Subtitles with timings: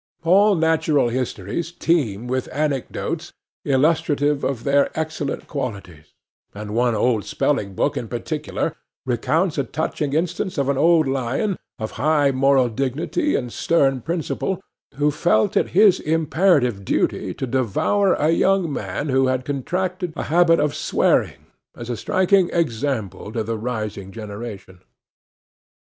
[0.23, 6.15] All natural histories teem with anecdotes illustrative of their excellent qualities;
[6.55, 8.73] and one old spelling book in particular
[9.05, 14.59] recounts a touching instance of an old lion, of high moral dignity and stern principle,
[14.95, 20.23] who felt it his imperative duty to devour a young man who had contracted a
[20.23, 21.45] habit of swearing,
[21.77, 24.79] as a striking example to the rising generation.